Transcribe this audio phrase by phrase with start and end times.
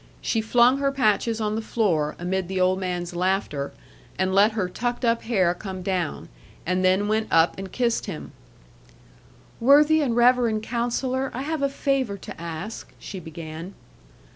[0.19, 3.71] She flung her patches on the floor, amid the old man's laughter,
[4.17, 6.27] and let her tucked up hair come down;
[6.65, 8.31] and then went up and kissed him.
[9.59, 13.75] 'Worthy and reverend Counsellor, I have a favour to ask,' she began.